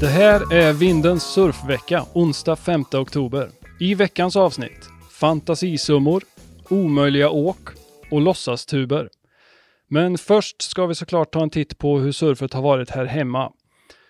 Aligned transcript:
Det 0.00 0.06
här 0.06 0.52
är 0.52 0.72
Vindens 0.72 1.22
surfvecka, 1.22 2.04
onsdag 2.12 2.56
5 2.56 2.84
oktober. 2.94 3.50
I 3.80 3.94
veckans 3.94 4.36
avsnitt, 4.36 4.88
fantasisummor, 5.10 6.22
omöjliga 6.70 7.30
åk 7.30 7.68
och 8.10 8.20
låtsastuber. 8.20 9.08
Men 9.88 10.18
först 10.18 10.62
ska 10.62 10.86
vi 10.86 10.94
såklart 10.94 11.32
ta 11.32 11.42
en 11.42 11.50
titt 11.50 11.78
på 11.78 11.98
hur 11.98 12.12
surfet 12.12 12.54
har 12.54 12.62
varit 12.62 12.90
här 12.90 13.04
hemma. 13.04 13.52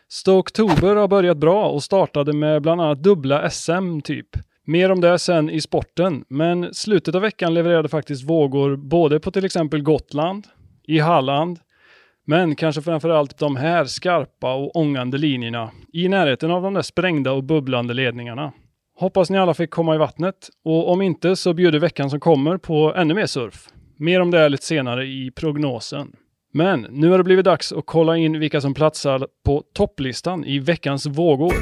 Stoktober 0.08 0.96
har 0.96 1.08
börjat 1.08 1.36
bra 1.36 1.68
och 1.68 1.82
startade 1.82 2.32
med 2.32 2.62
bland 2.62 2.80
annat 2.80 3.02
dubbla 3.02 3.50
SM 3.50 4.00
typ. 4.04 4.28
Mer 4.64 4.90
om 4.90 5.00
det 5.00 5.18
sen 5.18 5.50
i 5.50 5.60
sporten, 5.60 6.24
men 6.28 6.74
slutet 6.74 7.14
av 7.14 7.22
veckan 7.22 7.54
levererade 7.54 7.88
faktiskt 7.88 8.24
vågor 8.24 8.76
både 8.76 9.20
på 9.20 9.30
till 9.30 9.44
exempel 9.44 9.82
Gotland, 9.82 10.46
i 10.86 10.98
Halland, 10.98 11.58
men 12.26 12.56
kanske 12.56 12.82
framförallt 12.82 13.38
de 13.38 13.56
här 13.56 13.84
skarpa 13.84 14.54
och 14.54 14.76
ångande 14.76 15.18
linjerna 15.18 15.70
i 15.92 16.08
närheten 16.08 16.50
av 16.50 16.62
de 16.62 16.74
där 16.74 16.82
sprängda 16.82 17.32
och 17.32 17.44
bubblande 17.44 17.94
ledningarna. 17.94 18.52
Hoppas 18.98 19.30
ni 19.30 19.38
alla 19.38 19.54
fick 19.54 19.70
komma 19.70 19.94
i 19.94 19.98
vattnet 19.98 20.48
och 20.64 20.92
om 20.92 21.02
inte 21.02 21.36
så 21.36 21.54
bjuder 21.54 21.78
veckan 21.78 22.10
som 22.10 22.20
kommer 22.20 22.58
på 22.58 22.94
ännu 22.94 23.14
mer 23.14 23.26
surf. 23.26 23.68
Mer 23.98 24.20
om 24.20 24.30
det 24.30 24.48
lite 24.48 24.66
senare 24.66 25.04
i 25.06 25.30
prognosen. 25.36 26.12
Men 26.52 26.86
nu 26.90 27.10
har 27.10 27.18
det 27.18 27.24
blivit 27.24 27.44
dags 27.44 27.72
att 27.72 27.86
kolla 27.86 28.16
in 28.16 28.38
vilka 28.38 28.60
som 28.60 28.74
platsar 28.74 29.28
på 29.44 29.62
topplistan 29.74 30.44
i 30.44 30.58
veckans 30.58 31.06
vågor. 31.06 31.54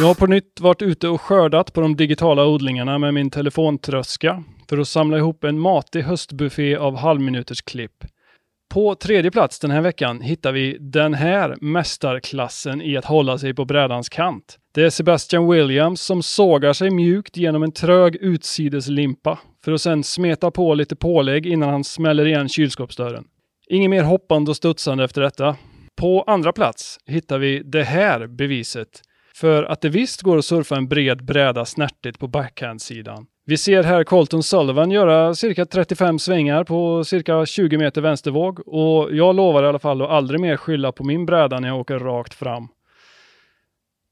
Jag 0.00 0.06
har 0.06 0.14
på 0.14 0.26
nytt 0.26 0.60
varit 0.60 0.82
ute 0.82 1.08
och 1.08 1.20
skördat 1.20 1.72
på 1.72 1.80
de 1.80 1.96
digitala 1.96 2.46
odlingarna 2.46 2.98
med 2.98 3.14
min 3.14 3.30
telefontröska 3.30 4.42
för 4.68 4.78
att 4.78 4.88
samla 4.88 5.18
ihop 5.18 5.44
en 5.44 5.58
matig 5.58 6.02
höstbuffé 6.02 6.76
av 6.76 6.96
halvminuters 6.96 7.62
klipp. 7.62 8.04
På 8.68 8.94
tredje 8.94 9.30
plats 9.30 9.58
den 9.58 9.70
här 9.70 9.80
veckan 9.80 10.20
hittar 10.20 10.52
vi 10.52 10.76
den 10.80 11.14
här 11.14 11.56
mästarklassen 11.60 12.82
i 12.82 12.96
att 12.96 13.04
hålla 13.04 13.38
sig 13.38 13.54
på 13.54 13.64
brädans 13.64 14.08
kant. 14.08 14.58
Det 14.74 14.82
är 14.82 14.90
Sebastian 14.90 15.50
Williams 15.50 16.00
som 16.00 16.22
sågar 16.22 16.72
sig 16.72 16.90
mjukt 16.90 17.36
genom 17.36 17.62
en 17.62 17.72
trög 17.72 18.16
utsideslimpa 18.16 19.38
för 19.64 19.72
att 19.72 19.80
sedan 19.80 20.04
smeta 20.04 20.50
på 20.50 20.74
lite 20.74 20.96
pålägg 20.96 21.46
innan 21.46 21.68
han 21.68 21.84
smäller 21.84 22.26
igen 22.26 22.48
kylskåpsdörren. 22.48 23.24
Inget 23.70 23.90
mer 23.90 24.02
hoppande 24.02 24.50
och 24.50 24.56
studsande 24.56 25.04
efter 25.04 25.20
detta. 25.20 25.56
På 25.96 26.22
andra 26.22 26.52
plats 26.52 26.98
hittar 27.06 27.38
vi 27.38 27.62
det 27.64 27.84
här 27.84 28.26
beviset 28.26 29.02
för 29.34 29.64
att 29.64 29.80
det 29.80 29.88
visst 29.88 30.22
går 30.22 30.38
att 30.38 30.44
surfa 30.44 30.76
en 30.76 30.88
bred 30.88 31.24
bräda 31.24 31.64
snärtigt 31.64 32.18
på 32.18 32.26
backhandsidan. 32.28 33.26
Vi 33.48 33.56
ser 33.56 33.82
här 33.82 34.04
Colton 34.04 34.42
Sullivan 34.42 34.90
göra 34.90 35.34
cirka 35.34 35.66
35 35.66 36.18
svängar 36.18 36.64
på 36.64 37.04
cirka 37.04 37.46
20 37.46 37.78
meter 37.78 38.00
vänstervåg 38.00 38.68
och 38.68 39.14
jag 39.14 39.36
lovar 39.36 39.62
i 39.62 39.66
alla 39.66 39.78
fall 39.78 40.02
att 40.02 40.10
aldrig 40.10 40.40
mer 40.40 40.56
skylla 40.56 40.92
på 40.92 41.04
min 41.04 41.26
bräda 41.26 41.60
när 41.60 41.68
jag 41.68 41.80
åker 41.80 41.98
rakt 41.98 42.34
fram. 42.34 42.68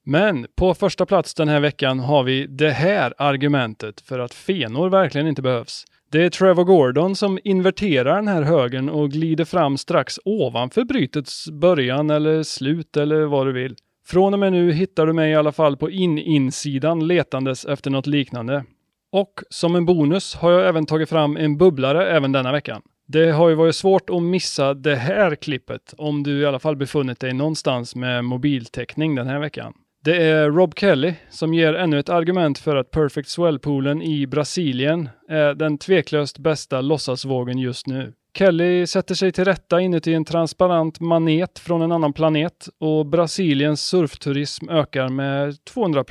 Men 0.04 0.46
på 0.56 0.74
första 0.74 1.06
plats 1.06 1.34
den 1.34 1.48
här 1.48 1.60
veckan 1.60 2.00
har 2.00 2.22
vi 2.22 2.46
det 2.46 2.70
här 2.70 3.14
argumentet 3.18 4.00
för 4.00 4.18
att 4.18 4.34
fenor 4.34 4.88
verkligen 4.88 5.26
inte 5.26 5.42
behövs. 5.42 5.84
Det 6.12 6.22
är 6.22 6.30
Trevor 6.30 6.64
Gordon 6.64 7.16
som 7.16 7.38
inverterar 7.44 8.16
den 8.16 8.28
här 8.28 8.42
högen 8.42 8.88
och 8.88 9.10
glider 9.10 9.44
fram 9.44 9.78
strax 9.78 10.18
ovanför 10.24 10.84
brytets 10.84 11.50
början 11.50 12.10
eller 12.10 12.42
slut 12.42 12.96
eller 12.96 13.24
vad 13.24 13.46
du 13.46 13.52
vill. 13.52 13.74
Från 14.06 14.32
och 14.32 14.40
med 14.40 14.52
nu 14.52 14.72
hittar 14.72 15.06
du 15.06 15.12
mig 15.12 15.30
i 15.30 15.34
alla 15.34 15.52
fall 15.52 15.76
på 15.76 15.90
in-insidan 15.90 17.06
letandes 17.06 17.64
efter 17.64 17.90
något 17.90 18.06
liknande. 18.06 18.64
Och 19.12 19.42
som 19.50 19.76
en 19.76 19.86
bonus 19.86 20.34
har 20.34 20.52
jag 20.52 20.68
även 20.68 20.86
tagit 20.86 21.08
fram 21.08 21.36
en 21.36 21.56
bubblare 21.56 22.10
även 22.10 22.32
denna 22.32 22.52
veckan. 22.52 22.82
Det 23.06 23.30
har 23.30 23.48
ju 23.48 23.54
varit 23.54 23.76
svårt 23.76 24.10
att 24.10 24.22
missa 24.22 24.74
det 24.74 24.96
här 24.96 25.34
klippet 25.34 25.94
om 25.98 26.22
du 26.22 26.40
i 26.40 26.46
alla 26.46 26.58
fall 26.58 26.76
befunnit 26.76 27.20
dig 27.20 27.32
någonstans 27.32 27.94
med 27.94 28.24
mobiltäckning 28.24 29.14
den 29.14 29.26
här 29.26 29.38
veckan. 29.38 29.72
Det 30.04 30.22
är 30.22 30.50
Rob 30.50 30.74
Kelly 30.78 31.14
som 31.30 31.54
ger 31.54 31.74
ännu 31.74 31.98
ett 31.98 32.08
argument 32.08 32.58
för 32.58 32.76
att 32.76 32.90
Perfect 32.90 33.28
Swell-poolen 33.28 34.02
i 34.02 34.26
Brasilien 34.26 35.08
är 35.28 35.54
den 35.54 35.78
tveklöst 35.78 36.38
bästa 36.38 36.80
låtsasvågen 36.80 37.58
just 37.58 37.86
nu. 37.86 38.12
Kelly 38.38 38.86
sätter 38.86 39.14
sig 39.14 39.32
till 39.32 39.44
rätta 39.44 39.80
inuti 39.80 40.14
en 40.14 40.24
transparent 40.24 41.00
manet 41.00 41.58
från 41.58 41.82
en 41.82 41.92
annan 41.92 42.12
planet 42.12 42.68
och 42.80 43.06
Brasiliens 43.06 43.86
surfturism 43.86 44.68
ökar 44.68 45.08
med 45.08 45.64
200 45.64 46.04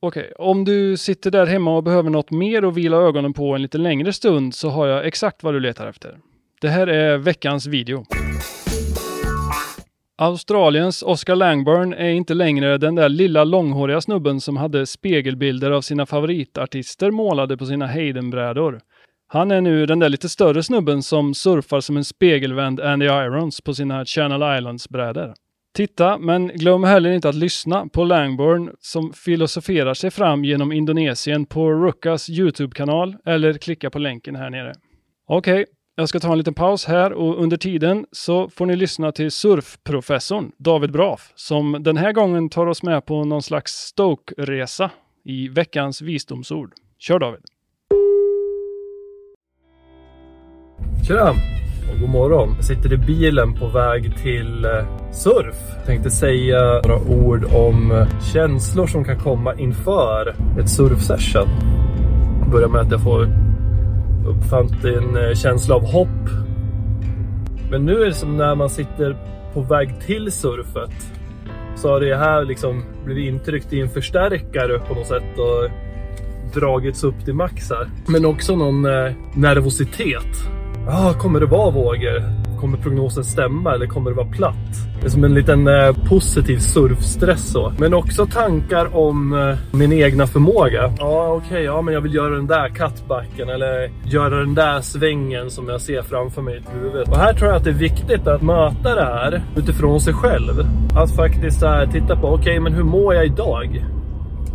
Okej, 0.00 0.22
okay. 0.22 0.46
om 0.46 0.64
du 0.64 0.96
sitter 0.96 1.30
där 1.30 1.46
hemma 1.46 1.76
och 1.76 1.82
behöver 1.82 2.10
något 2.10 2.30
mer 2.30 2.62
att 2.62 2.76
vila 2.76 2.96
ögonen 2.96 3.32
på 3.32 3.54
en 3.54 3.62
lite 3.62 3.78
längre 3.78 4.12
stund 4.12 4.54
så 4.54 4.68
har 4.68 4.86
jag 4.86 5.06
exakt 5.06 5.42
vad 5.42 5.54
du 5.54 5.60
letar 5.60 5.86
efter. 5.86 6.18
Det 6.60 6.68
här 6.68 6.86
är 6.86 7.18
veckans 7.18 7.66
video. 7.66 8.04
Australiens 10.18 11.02
Oscar 11.02 11.36
Langburn 11.36 11.92
är 11.92 12.10
inte 12.10 12.34
längre 12.34 12.78
den 12.78 12.94
där 12.94 13.08
lilla 13.08 13.44
långhåriga 13.44 14.00
snubben 14.00 14.40
som 14.40 14.56
hade 14.56 14.86
spegelbilder 14.86 15.70
av 15.70 15.80
sina 15.80 16.06
favoritartister 16.06 17.10
målade 17.10 17.56
på 17.56 17.66
sina 17.66 17.86
Hayden-brädor. 17.86 18.80
Han 19.28 19.50
är 19.50 19.60
nu 19.60 19.86
den 19.86 19.98
där 19.98 20.08
lite 20.08 20.28
större 20.28 20.62
snubben 20.62 21.02
som 21.02 21.34
surfar 21.34 21.80
som 21.80 21.96
en 21.96 22.04
spegelvänd 22.04 22.80
Andy 22.80 23.06
Irons 23.06 23.60
på 23.60 23.74
sina 23.74 24.04
Channel 24.04 24.58
Islands-brädor. 24.58 25.34
Titta, 25.78 26.18
men 26.18 26.48
glöm 26.48 26.84
heller 26.84 27.10
inte 27.10 27.28
att 27.28 27.34
lyssna 27.34 27.86
på 27.86 28.04
Langborn 28.04 28.70
som 28.80 29.12
filosoferar 29.12 29.94
sig 29.94 30.10
fram 30.10 30.44
genom 30.44 30.72
Indonesien 30.72 31.46
på 31.46 31.72
Ruckas 31.72 32.30
Youtube-kanal 32.30 33.16
eller 33.26 33.52
klicka 33.52 33.90
på 33.90 33.98
länken 33.98 34.36
här 34.36 34.50
nere. 34.50 34.72
Okej, 35.28 35.52
okay, 35.52 35.64
jag 35.96 36.08
ska 36.08 36.20
ta 36.20 36.32
en 36.32 36.38
liten 36.38 36.54
paus 36.54 36.84
här 36.84 37.12
och 37.12 37.42
under 37.42 37.56
tiden 37.56 38.06
så 38.12 38.48
får 38.48 38.66
ni 38.66 38.76
lyssna 38.76 39.12
till 39.12 39.30
surfprofessorn 39.30 40.52
David 40.58 40.92
Braf 40.92 41.32
som 41.34 41.76
den 41.80 41.96
här 41.96 42.12
gången 42.12 42.48
tar 42.48 42.66
oss 42.66 42.82
med 42.82 43.06
på 43.06 43.24
någon 43.24 43.42
slags 43.42 43.72
Stoke-resa 43.72 44.90
i 45.24 45.48
veckans 45.48 46.02
visdomsord. 46.02 46.72
Kör 46.98 47.18
David! 47.18 47.42
Tjena! 51.08 51.57
Och 51.92 52.00
god 52.00 52.10
morgon. 52.10 52.52
Jag 52.56 52.64
sitter 52.64 52.92
i 52.92 52.96
bilen 52.96 53.54
på 53.54 53.66
väg 53.66 54.16
till 54.16 54.64
eh, 54.64 54.70
surf. 55.12 55.56
Jag 55.76 55.86
tänkte 55.86 56.10
säga 56.10 56.80
några 56.84 57.00
ord 57.00 57.44
om 57.44 57.90
eh, 57.90 58.20
känslor 58.20 58.86
som 58.86 59.04
kan 59.04 59.18
komma 59.18 59.54
inför 59.54 60.34
ett 60.60 60.70
surfsession. 60.70 61.48
Börja 62.52 62.68
med 62.68 62.80
att 62.80 62.90
jag 62.90 63.02
får 63.02 63.28
uppfann 64.26 64.68
en 64.84 65.16
eh, 65.16 65.34
känsla 65.34 65.74
av 65.74 65.84
hopp. 65.84 66.28
Men 67.70 67.84
nu 67.86 68.02
är 68.02 68.06
det 68.06 68.14
som 68.14 68.36
när 68.36 68.54
man 68.54 68.70
sitter 68.70 69.16
på 69.54 69.60
väg 69.60 70.00
till 70.06 70.32
surfet. 70.32 71.12
Så 71.76 71.88
har 71.88 72.00
det 72.00 72.16
här 72.16 72.44
liksom 72.44 72.84
blivit 73.04 73.28
intryckt 73.28 73.72
i 73.72 73.80
en 73.80 73.88
förstärkare 73.88 74.78
på 74.78 74.94
något 74.94 75.06
sätt 75.06 75.38
och 75.38 75.70
dragits 76.60 77.04
upp 77.04 77.24
till 77.24 77.34
max 77.34 77.70
här. 77.70 77.90
Men 78.06 78.24
också 78.24 78.56
någon 78.56 78.82
nervositet 79.34 80.48
ah, 80.88 81.12
kommer 81.12 81.40
det 81.40 81.46
vara 81.46 81.70
vågor? 81.70 82.22
Kommer 82.60 82.78
prognosen 82.78 83.24
stämma 83.24 83.74
eller 83.74 83.86
kommer 83.86 84.10
det 84.10 84.16
vara 84.16 84.28
platt? 84.28 84.54
Det 85.00 85.06
är 85.06 85.10
som 85.10 85.24
en 85.24 85.34
liten 85.34 85.68
eh, 85.68 85.92
positiv 86.08 86.58
surfstress 86.58 87.52
så. 87.52 87.72
Men 87.78 87.94
också 87.94 88.26
tankar 88.26 88.96
om 88.96 89.32
eh, 89.32 89.78
min 89.78 89.92
egna 89.92 90.26
förmåga. 90.26 90.92
Ja, 90.98 91.28
okej, 91.28 91.46
okay, 91.46 91.62
ja, 91.62 91.82
men 91.82 91.94
jag 91.94 92.00
vill 92.00 92.14
göra 92.14 92.34
den 92.34 92.46
där 92.46 92.68
cutbacken 92.68 93.48
eller 93.48 93.90
göra 94.04 94.38
den 94.38 94.54
där 94.54 94.80
svängen 94.80 95.50
som 95.50 95.68
jag 95.68 95.80
ser 95.80 96.02
framför 96.02 96.42
mig 96.42 96.56
i 96.56 96.78
huvudet. 96.78 97.08
Och 97.08 97.16
här 97.16 97.34
tror 97.34 97.48
jag 97.48 97.56
att 97.56 97.64
det 97.64 97.70
är 97.70 97.74
viktigt 97.74 98.26
att 98.26 98.42
möta 98.42 98.94
det 98.94 99.04
här 99.04 99.42
utifrån 99.56 100.00
sig 100.00 100.14
själv. 100.14 100.66
Att 100.96 101.16
faktiskt 101.16 101.62
här, 101.62 101.86
titta 101.86 102.16
på, 102.16 102.26
okej, 102.26 102.40
okay, 102.40 102.60
men 102.60 102.72
hur 102.72 102.84
mår 102.84 103.14
jag 103.14 103.26
idag? 103.26 103.84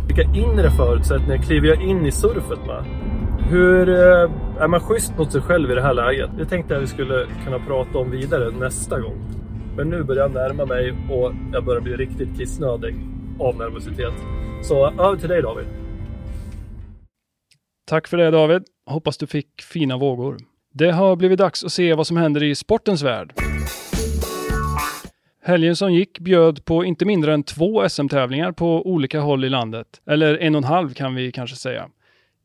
Vilka 0.06 0.22
inre 0.22 0.70
förutsättningar 0.70 1.42
kliver 1.42 1.68
jag 1.68 1.82
in 1.82 2.06
i 2.06 2.10
surfet 2.10 2.66
med? 2.66 3.03
Hur 3.50 3.88
eh, 3.88 4.30
är 4.62 4.68
man 4.68 4.80
schysst 4.80 5.18
mot 5.18 5.32
sig 5.32 5.40
själv 5.40 5.70
i 5.70 5.74
det 5.74 5.82
här 5.82 5.94
läget? 5.94 6.30
Det 6.38 6.46
tänkte 6.46 6.74
jag 6.74 6.80
vi 6.80 6.86
skulle 6.86 7.26
kunna 7.44 7.58
prata 7.58 7.98
om 7.98 8.10
vidare 8.10 8.50
nästa 8.50 9.00
gång. 9.00 9.18
Men 9.76 9.90
nu 9.90 10.02
börjar 10.02 10.22
jag 10.22 10.32
närma 10.32 10.66
mig 10.66 10.90
och 11.10 11.32
jag 11.52 11.64
börjar 11.64 11.80
bli 11.80 11.96
riktigt 11.96 12.38
kissnödig 12.38 12.94
av 13.40 13.56
nervositet. 13.56 14.14
Så 14.62 14.86
över 14.86 15.16
till 15.16 15.28
dig 15.28 15.42
David. 15.42 15.66
Tack 17.86 18.08
för 18.08 18.16
det 18.16 18.30
David. 18.30 18.62
Hoppas 18.86 19.18
du 19.18 19.26
fick 19.26 19.62
fina 19.62 19.96
vågor. 19.96 20.36
Det 20.72 20.90
har 20.90 21.16
blivit 21.16 21.38
dags 21.38 21.64
att 21.64 21.72
se 21.72 21.94
vad 21.94 22.06
som 22.06 22.16
händer 22.16 22.42
i 22.42 22.54
sportens 22.54 23.02
värld. 23.02 23.34
Helgen 25.42 25.76
som 25.76 25.92
gick 25.92 26.18
bjöd 26.18 26.64
på 26.64 26.84
inte 26.84 27.04
mindre 27.04 27.34
än 27.34 27.42
två 27.42 27.88
SM-tävlingar 27.88 28.52
på 28.52 28.86
olika 28.86 29.20
håll 29.20 29.44
i 29.44 29.48
landet. 29.48 29.86
Eller 30.06 30.38
en 30.38 30.54
och 30.54 30.58
en 30.58 30.64
halv 30.64 30.94
kan 30.94 31.14
vi 31.14 31.32
kanske 31.32 31.56
säga. 31.56 31.88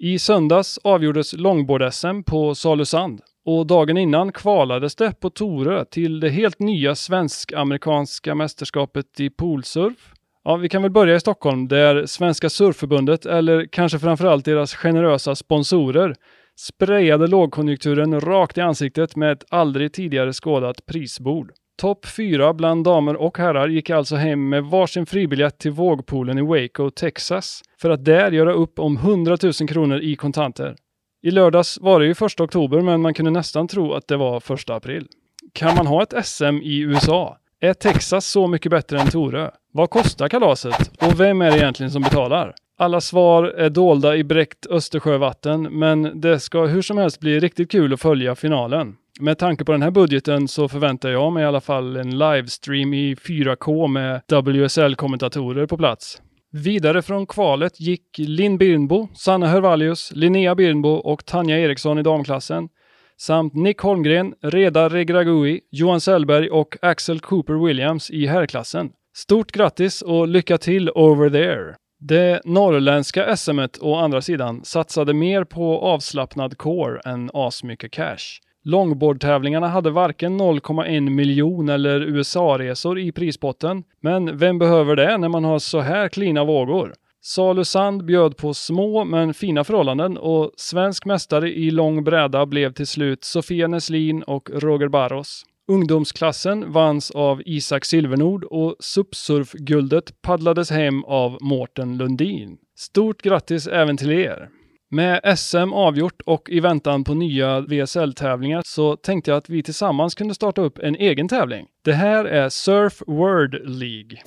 I 0.01 0.19
söndags 0.19 0.79
avgjordes 0.83 1.33
långbord-SM 1.33 2.23
på 2.23 2.55
Salusand 2.55 3.21
och 3.45 3.67
dagen 3.67 3.97
innan 3.97 4.31
kvalades 4.31 4.95
det 4.95 5.19
på 5.19 5.29
Torö 5.29 5.85
till 5.85 6.19
det 6.19 6.29
helt 6.29 6.59
nya 6.59 6.95
svensk-amerikanska 6.95 8.35
mästerskapet 8.35 9.19
i 9.19 9.29
poolsurf. 9.29 10.13
Ja, 10.43 10.55
vi 10.55 10.69
kan 10.69 10.81
väl 10.81 10.91
börja 10.91 11.15
i 11.15 11.19
Stockholm 11.19 11.67
där 11.67 12.05
Svenska 12.05 12.49
Surfförbundet, 12.49 13.25
eller 13.25 13.65
kanske 13.71 13.99
framförallt 13.99 14.45
deras 14.45 14.75
generösa 14.75 15.35
sponsorer, 15.35 16.15
sprayade 16.59 17.27
lågkonjunkturen 17.27 18.21
rakt 18.21 18.57
i 18.57 18.61
ansiktet 18.61 19.15
med 19.15 19.31
ett 19.31 19.45
aldrig 19.49 19.93
tidigare 19.93 20.33
skådat 20.33 20.85
prisbord. 20.85 21.51
Topp 21.79 22.05
fyra 22.05 22.53
bland 22.53 22.83
damer 22.83 23.15
och 23.15 23.37
herrar 23.37 23.67
gick 23.67 23.89
alltså 23.89 24.15
hem 24.15 24.49
med 24.49 24.63
varsin 24.63 25.05
fribiljett 25.05 25.57
till 25.59 25.71
vågpoolen 25.71 26.37
i 26.37 26.41
Waco, 26.41 26.89
Texas, 26.89 27.61
för 27.81 27.89
att 27.89 28.05
där 28.05 28.31
göra 28.31 28.53
upp 28.53 28.79
om 28.79 28.97
100 28.97 29.37
000 29.43 29.53
kronor 29.53 29.99
i 29.99 30.15
kontanter. 30.15 30.75
I 31.23 31.31
lördags 31.31 31.77
var 31.81 31.99
det 31.99 32.05
ju 32.05 32.15
första 32.15 32.43
oktober, 32.43 32.81
men 32.81 33.01
man 33.01 33.13
kunde 33.13 33.31
nästan 33.31 33.67
tro 33.67 33.93
att 33.93 34.07
det 34.07 34.17
var 34.17 34.39
första 34.39 34.75
april. 34.75 35.07
Kan 35.53 35.75
man 35.75 35.87
ha 35.87 36.03
ett 36.03 36.25
SM 36.25 36.59
i 36.63 36.79
USA? 36.79 37.37
Är 37.61 37.73
Texas 37.73 38.25
så 38.25 38.47
mycket 38.47 38.71
bättre 38.71 38.99
än 38.99 39.07
Torö? 39.07 39.51
Vad 39.71 39.89
kostar 39.89 40.29
kalaset? 40.29 40.91
Och 41.01 41.19
vem 41.19 41.41
är 41.41 41.51
det 41.51 41.57
egentligen 41.57 41.91
som 41.91 42.01
betalar? 42.01 42.53
Alla 42.81 43.01
svar 43.01 43.43
är 43.43 43.69
dolda 43.69 44.15
i 44.15 44.23
bräckt 44.23 44.67
Östersjövatten, 44.67 45.61
men 45.61 46.21
det 46.21 46.39
ska 46.39 46.65
hur 46.65 46.81
som 46.81 46.97
helst 46.97 47.19
bli 47.19 47.39
riktigt 47.39 47.71
kul 47.71 47.93
att 47.93 48.01
följa 48.01 48.35
finalen. 48.35 48.95
Med 49.19 49.37
tanke 49.37 49.65
på 49.65 49.71
den 49.71 49.81
här 49.81 49.91
budgeten 49.91 50.47
så 50.47 50.67
förväntar 50.67 51.09
jag 51.09 51.33
mig 51.33 51.43
i 51.43 51.45
alla 51.45 51.61
fall 51.61 51.95
en 51.95 52.17
livestream 52.17 52.93
i 52.93 53.15
4K 53.15 53.87
med 53.87 54.21
WSL-kommentatorer 54.27 55.65
på 55.65 55.77
plats. 55.77 56.21
Vidare 56.51 57.01
från 57.01 57.27
kvalet 57.27 57.79
gick 57.79 58.17
Linn 58.17 58.57
Birnbo, 58.57 59.07
Sanna 59.15 59.47
Hörvallius, 59.47 60.11
Linnea 60.15 60.55
Birnbo 60.55 60.89
och 60.89 61.25
Tanja 61.25 61.59
Eriksson 61.59 61.99
i 61.99 62.03
damklassen 62.03 62.69
samt 63.17 63.53
Nick 63.53 63.79
Holmgren, 63.79 64.33
Reda 64.41 64.89
Regragui, 64.89 65.59
Johan 65.71 66.01
Sellberg 66.01 66.49
och 66.49 66.77
Axel 66.81 67.19
Cooper 67.19 67.65
Williams 67.65 68.11
i 68.11 68.25
herrklassen. 68.25 68.89
Stort 69.15 69.51
grattis 69.51 70.01
och 70.01 70.27
lycka 70.27 70.57
till 70.57 70.89
over 70.89 71.29
there! 71.29 71.75
Det 72.01 72.41
norrländska 72.45 73.35
SMet 73.35 73.77
å 73.81 73.95
andra 73.95 74.21
sidan 74.21 74.63
satsade 74.63 75.13
mer 75.13 75.43
på 75.43 75.79
avslappnad 75.79 76.57
core 76.57 76.99
än 77.05 77.29
asmycket 77.33 77.91
cash. 77.91 78.39
Longboardtävlingarna 78.63 79.67
hade 79.67 79.89
varken 79.89 80.41
0,1 80.41 81.09
miljon 81.09 81.69
eller 81.69 82.01
USA-resor 82.01 82.99
i 82.99 83.11
prispotten. 83.11 83.83
Men 84.01 84.37
vem 84.37 84.59
behöver 84.59 84.95
det 84.95 85.17
när 85.17 85.29
man 85.29 85.43
har 85.43 85.59
så 85.59 85.79
här 85.79 86.09
klina 86.09 86.43
vågor? 86.43 86.93
Salusand 87.21 88.05
bjöd 88.05 88.37
på 88.37 88.53
små 88.53 89.05
men 89.05 89.33
fina 89.33 89.63
förhållanden 89.63 90.17
och 90.17 90.51
svensk 90.55 91.05
mästare 91.05 91.49
i 91.49 91.71
lång 91.71 92.03
bräda 92.03 92.45
blev 92.45 92.73
till 92.73 92.87
slut 92.87 93.23
Sofia 93.23 93.67
Neslin 93.67 94.23
och 94.23 94.49
Roger 94.53 94.87
Barros. 94.87 95.45
Ungdomsklassen 95.69 96.71
vanns 96.71 97.11
av 97.11 97.41
Isak 97.45 97.85
Silvernord 97.85 98.43
och 98.43 98.75
SUP-surfguldet 98.79 100.21
paddlades 100.21 100.71
hem 100.71 101.03
av 101.03 101.37
Mårten 101.41 101.97
Lundin. 101.97 102.57
Stort 102.77 103.21
grattis 103.21 103.67
även 103.67 103.97
till 103.97 104.11
er! 104.11 104.49
Med 104.91 105.37
SM 105.37 105.73
avgjort 105.73 106.21
och 106.25 106.49
i 106.49 106.59
väntan 106.59 107.03
på 107.03 107.13
nya 107.13 107.61
VSL-tävlingar 107.61 108.61
så 108.65 108.95
tänkte 108.95 109.31
jag 109.31 109.37
att 109.37 109.49
vi 109.49 109.63
tillsammans 109.63 110.15
kunde 110.15 110.33
starta 110.33 110.61
upp 110.61 110.79
en 110.79 110.95
egen 110.95 111.27
tävling. 111.27 111.65
Det 111.85 111.93
här 111.93 112.25
är 112.25 112.49
Surf 112.49 113.01
World 113.07 113.79
League. 113.79 114.17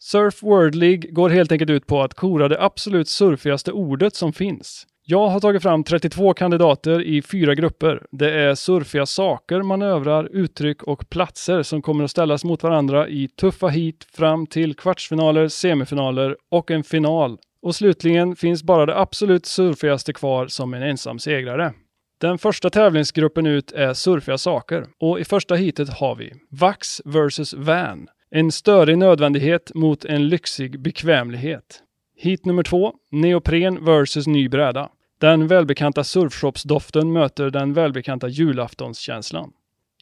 Surf 0.00 0.42
World 0.42 0.74
League 0.74 1.10
går 1.10 1.30
helt 1.30 1.52
enkelt 1.52 1.70
ut 1.70 1.86
på 1.86 2.02
att 2.02 2.14
kora 2.14 2.48
det 2.48 2.62
absolut 2.62 3.08
surfigaste 3.08 3.72
ordet 3.72 4.14
som 4.14 4.32
finns. 4.32 4.86
Jag 5.04 5.28
har 5.28 5.40
tagit 5.40 5.62
fram 5.62 5.84
32 5.84 6.34
kandidater 6.34 7.02
i 7.02 7.22
fyra 7.22 7.54
grupper. 7.54 8.06
Det 8.10 8.30
är 8.30 8.54
surfiga 8.54 9.06
saker, 9.06 9.62
manövrar, 9.62 10.28
uttryck 10.32 10.82
och 10.82 11.10
platser 11.10 11.62
som 11.62 11.82
kommer 11.82 12.04
att 12.04 12.10
ställas 12.10 12.44
mot 12.44 12.62
varandra 12.62 13.08
i 13.08 13.28
tuffa 13.28 13.68
hit 13.68 14.06
fram 14.12 14.46
till 14.46 14.74
kvartsfinaler, 14.74 15.48
semifinaler 15.48 16.36
och 16.50 16.70
en 16.70 16.84
final. 16.84 17.38
Och 17.62 17.74
slutligen 17.74 18.36
finns 18.36 18.62
bara 18.62 18.86
det 18.86 18.98
absolut 18.98 19.46
surfigaste 19.46 20.12
kvar 20.12 20.46
som 20.46 20.74
en 20.74 20.82
ensam 20.82 21.18
segrare. 21.18 21.72
Den 22.20 22.38
första 22.38 22.70
tävlingsgruppen 22.70 23.46
ut 23.46 23.72
är 23.72 23.94
surfiga 23.94 24.38
saker 24.38 24.86
och 25.00 25.20
i 25.20 25.24
första 25.24 25.54
hitet 25.54 25.88
har 25.88 26.14
vi 26.14 26.32
Vax 26.50 27.00
vs 27.04 27.54
Van. 27.54 28.08
En 28.30 28.52
störig 28.52 28.98
nödvändighet 28.98 29.74
mot 29.74 30.04
en 30.04 30.28
lyxig 30.28 30.80
bekvämlighet. 30.80 31.82
Hit 32.22 32.44
nummer 32.44 32.62
två, 32.62 32.92
neopren 33.10 33.84
vs 33.84 34.26
ny 34.26 34.48
bräda. 34.48 34.88
Den 35.20 35.46
välbekanta 35.46 36.04
surfshopsdoften 36.04 37.12
möter 37.12 37.50
den 37.50 37.72
välbekanta 37.72 38.28
julaftonskänslan. 38.28 39.50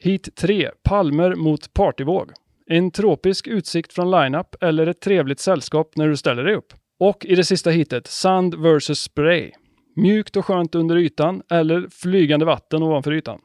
Hit 0.03 0.37
3, 0.37 0.71
palmer 0.83 1.35
mot 1.35 1.73
partyvåg. 1.73 2.31
En 2.67 2.91
tropisk 2.91 3.47
utsikt 3.47 3.93
från 3.93 4.11
lineup 4.11 4.63
eller 4.63 4.87
ett 4.87 5.01
trevligt 5.01 5.41
sällskap 5.41 5.97
när 5.97 6.09
du 6.09 6.17
ställer 6.17 6.45
dig 6.45 6.55
upp. 6.55 6.75
Och 6.99 7.27
i 7.27 7.35
det 7.35 7.45
sista 7.45 7.71
hitet, 7.71 8.07
sand 8.07 8.55
vs 8.55 9.01
spray. 9.01 9.51
Mjukt 9.97 10.37
och 10.37 10.47
skönt 10.47 10.75
under 10.75 10.97
ytan 10.97 11.43
eller 11.51 11.89
flygande 11.91 12.47
vatten 12.47 12.83
ovanför 12.83 13.13
ytan. 13.13 13.41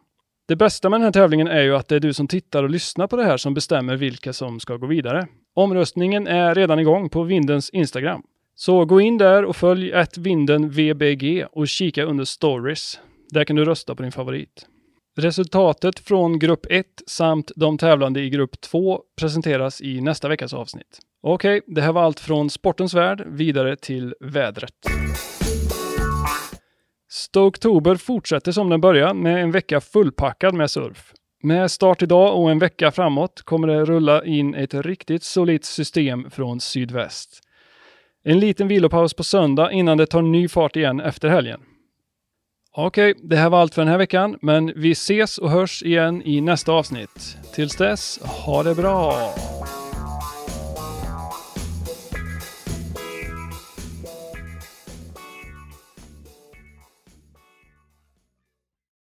Det 0.47 0.55
bästa 0.55 0.89
med 0.89 0.99
den 0.99 1.05
här 1.05 1.11
tävlingen 1.11 1.47
är 1.47 1.61
ju 1.61 1.75
att 1.75 1.87
det 1.87 1.95
är 1.95 1.99
du 1.99 2.13
som 2.13 2.27
tittar 2.27 2.63
och 2.63 2.69
lyssnar 2.69 3.07
på 3.07 3.15
det 3.15 3.23
här 3.23 3.37
som 3.37 3.53
bestämmer 3.53 3.95
vilka 3.95 4.33
som 4.33 4.59
ska 4.59 4.77
gå 4.77 4.87
vidare. 4.87 5.27
Omröstningen 5.53 6.27
är 6.27 6.55
redan 6.55 6.79
igång 6.79 7.09
på 7.09 7.23
Vindens 7.23 7.69
Instagram. 7.69 8.23
Så 8.57 8.85
gå 8.85 9.01
in 9.01 9.17
där 9.17 9.45
och 9.45 9.55
följ 9.55 9.93
att 9.93 10.17
Vinden 10.17 10.69
VBG 10.69 11.45
och 11.51 11.67
kika 11.67 12.03
under 12.03 12.25
stories. 12.25 12.99
Där 13.29 13.43
kan 13.43 13.55
du 13.55 13.65
rösta 13.65 13.95
på 13.95 14.03
din 14.03 14.11
favorit. 14.11 14.67
Resultatet 15.17 15.99
från 15.99 16.39
grupp 16.39 16.65
1 16.69 16.85
samt 17.07 17.51
de 17.55 17.77
tävlande 17.77 18.21
i 18.21 18.29
grupp 18.29 18.61
2 18.61 19.01
presenteras 19.19 19.81
i 19.81 20.01
nästa 20.01 20.27
veckas 20.27 20.53
avsnitt. 20.53 20.99
Okej, 21.23 21.61
det 21.67 21.81
här 21.81 21.91
var 21.91 22.03
allt 22.03 22.19
från 22.19 22.49
sportens 22.49 22.93
värld 22.93 23.23
vidare 23.27 23.75
till 23.75 24.13
vädret. 24.19 24.73
Stoktober 27.09 27.95
fortsätter 27.95 28.51
som 28.51 28.69
den 28.69 28.81
börjar 28.81 29.13
med 29.13 29.43
en 29.43 29.51
vecka 29.51 29.81
fullpackad 29.81 30.53
med 30.53 30.71
surf. 30.71 31.13
Med 31.43 31.71
start 31.71 32.01
idag 32.01 32.41
och 32.41 32.51
en 32.51 32.59
vecka 32.59 32.91
framåt 32.91 33.41
kommer 33.41 33.67
det 33.67 33.85
rulla 33.85 34.25
in 34.25 34.55
ett 34.55 34.73
riktigt 34.73 35.23
solitt 35.23 35.65
system 35.65 36.29
från 36.29 36.59
sydväst. 36.59 37.41
En 38.27 38.39
liten 38.39 38.67
vilopaus 38.67 39.13
på 39.13 39.23
söndag 39.23 39.71
innan 39.71 39.97
det 39.97 40.05
tar 40.05 40.21
ny 40.21 40.47
fart 40.47 40.75
igen 40.75 40.99
efter 40.99 41.29
helgen. 41.29 41.59
Okej, 42.77 43.13
det 43.23 43.35
här 43.35 43.49
var 43.49 43.61
allt 43.61 43.73
för 43.73 43.81
den 43.81 43.91
här 43.91 43.97
veckan, 43.97 44.37
men 44.41 44.73
vi 44.75 44.91
ses 44.91 45.37
och 45.37 45.51
hörs 45.51 45.83
igen 45.83 46.21
i 46.25 46.41
nästa 46.41 46.71
avsnitt. 46.71 47.37
Tills 47.53 47.75
dess, 47.75 48.19
ha 48.23 48.63
det 48.63 48.75
bra! 48.75 49.33